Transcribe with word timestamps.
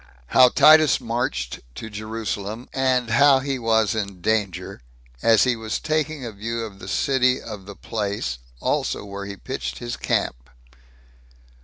How 0.29 0.49
Titus 0.49 0.99
Marched 0.99 1.59
To 1.75 1.87
Jerusalem, 1.87 2.67
And 2.73 3.11
How 3.11 3.37
He 3.37 3.59
Was 3.59 3.93
In 3.93 4.19
Danger 4.19 4.81
As 5.21 5.43
He 5.43 5.55
Was 5.55 5.79
Taking 5.79 6.25
A 6.25 6.31
View 6.31 6.63
Of 6.65 6.79
The 6.79 6.87
City 6.87 7.39
Of 7.39 7.67
The 7.67 7.75
Place 7.75 8.39
Also 8.61 9.05
Where 9.05 9.27
He 9.27 9.35
Pitched 9.37 9.77
His 9.77 9.97
Camp 9.97 10.49
1. 10.73 10.79